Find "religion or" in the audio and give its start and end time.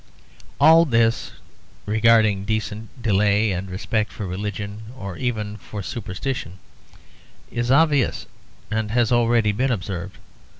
4.25-5.15